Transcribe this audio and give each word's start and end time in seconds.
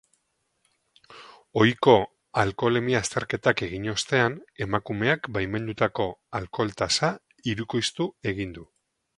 Ohiko 1.63 1.93
alkoholemia 2.45 3.01
azterketak 3.05 3.63
egin 3.69 3.85
ostean, 3.93 4.39
emakumeak 4.69 5.31
baimendutako 5.37 6.09
alkohol-tasa 6.41 7.15
hirukoiztu 7.51 8.11
egin 8.35 8.59
du. 8.59 8.67